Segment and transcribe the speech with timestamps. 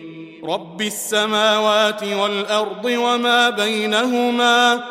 [0.43, 4.83] رب السماوات والأرض وما بينهما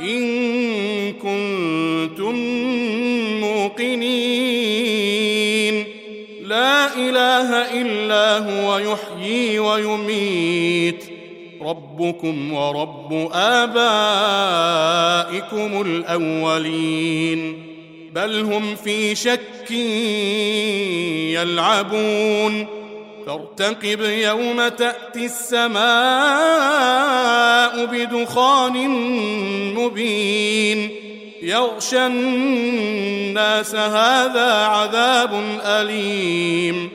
[0.00, 2.34] إن كنتم
[3.40, 4.84] موقنين.
[6.44, 11.04] لا إله إلا هو يحيي ويميت.
[11.62, 13.82] ربكم ورب آبائكم
[15.82, 17.62] الأولين.
[18.12, 19.70] بل هم في شك
[21.30, 22.77] يلعبون.
[23.28, 25.84] فارتقب يوم تأتي السماء
[27.86, 28.88] بدخان
[29.74, 30.90] مبين.
[31.42, 36.90] يغشى الناس هذا عذاب أليم.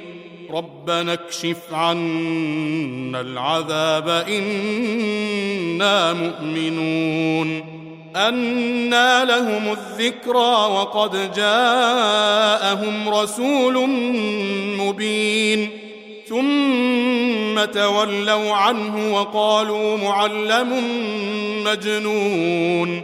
[0.51, 7.73] ربنا اكشف عنا العذاب إنا مؤمنون.
[8.15, 13.89] أنى لهم الذكرى وقد جاءهم رسول
[14.77, 15.82] مبين.
[16.33, 20.83] ثم تولوا عنه وقالوا معلم
[21.63, 23.01] مجنون.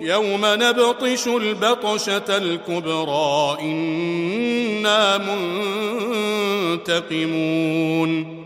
[0.00, 3.56] يوم نبطش البطشة الكبرى.
[3.60, 5.18] إنا
[6.78, 8.45] منتقمون.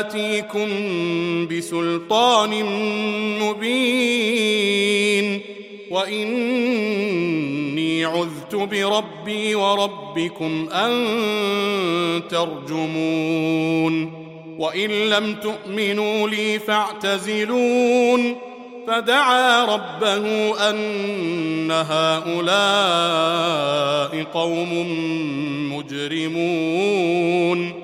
[0.00, 0.68] آتيكم
[1.46, 2.64] بسلطان
[3.42, 5.40] مبين
[5.90, 7.44] وإني
[8.04, 10.92] عذت بربي وربكم أن
[12.28, 14.24] ترجمون
[14.58, 18.36] وإن لم تؤمنوا لي فاعتزلون
[18.86, 22.44] فدعا ربه أن هؤلاء
[24.34, 24.86] قوم
[25.76, 27.83] مجرمون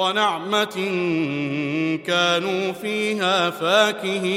[0.00, 0.74] ونعمة
[2.06, 4.30] كانوا فيها فاكهين.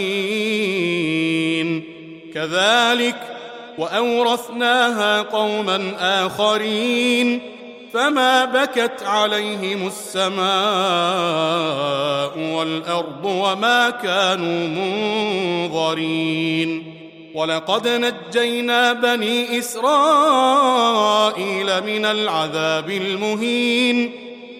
[2.33, 3.15] كذلك
[3.77, 7.41] وأورثناها قوما آخرين.
[7.93, 10.43] فما بكت عليهم السماء
[12.57, 14.67] والأرض وما كانوا
[15.67, 16.93] منظرين.
[17.35, 20.45] ولقد نجينا بني إسرائيل
[21.65, 24.22] من العذاب المهين.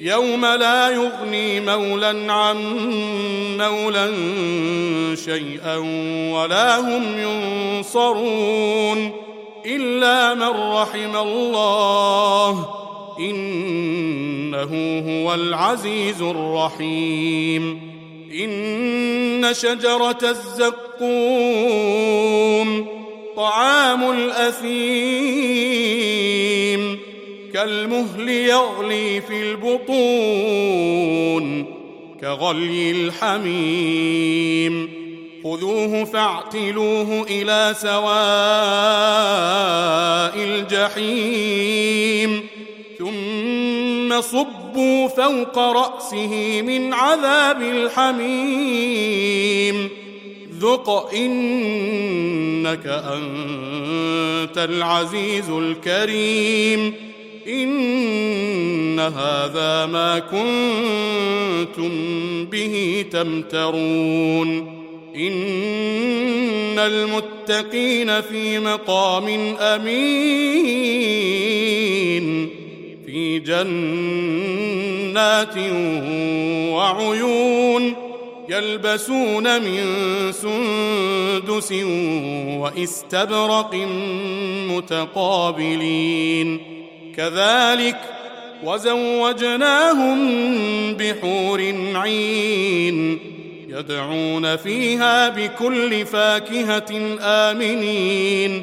[0.00, 2.56] يوم لا يغني مولى عن
[3.58, 4.12] مولى
[5.16, 5.76] شيئا
[6.32, 9.12] ولا هم ينصرون
[9.66, 12.68] إلا من رحم الله
[13.20, 17.80] إنه هو العزيز الرحيم
[18.34, 21.46] إن شجرة الزقوم
[23.36, 25.25] طعام الأثيم
[27.66, 30.86] كالمهل يغلي في البطون
[32.20, 34.90] كغلي الحميم.
[35.44, 38.06] خذوه فاعتلوه إلى سواء
[40.44, 42.40] الجحيم.
[42.98, 49.08] ثم صبوا فوق رأسه من عذاب الحميم.
[50.60, 57.05] ذق إنك أنت العزيز الكريم.
[57.48, 61.90] إن هذا ما كنتم
[62.44, 64.76] به تمترون.
[65.16, 70.56] إن المتقين في مقام أمين
[73.06, 75.54] في جنات
[76.72, 77.94] وعيون
[78.48, 79.82] يلبسون من
[80.32, 81.72] سندس
[82.60, 83.74] واستبرق
[84.70, 86.75] متقابلين.
[87.16, 87.96] كذلك
[88.64, 90.18] وزوجناهم
[90.94, 91.60] بحور
[91.94, 93.18] عين
[93.68, 98.62] يدعون فيها بكل فاكهة آمنين.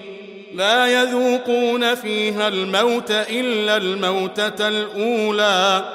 [0.55, 5.85] لا يذوقون فيها الموت إلا الموتة الأولى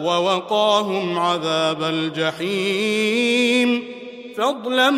[0.00, 3.84] ووقاهم عذاب الجحيم.
[4.36, 4.90] فضلا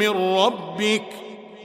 [0.00, 1.04] من ربك